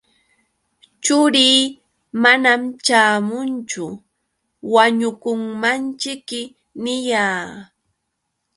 [1.03, 1.59] Churii
[2.21, 3.85] manam ćhaamunchu,
[4.73, 6.41] wañukunmanćhiki
[6.83, 7.43] niyaa.